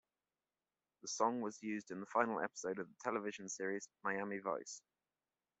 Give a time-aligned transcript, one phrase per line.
[1.03, 4.81] The song was used in the final episode of the television series "Miami Vice".